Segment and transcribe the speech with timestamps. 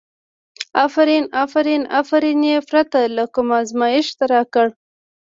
[0.85, 4.69] افرین افرین، افرین یې پرته له کوم ازمېښته راکړه.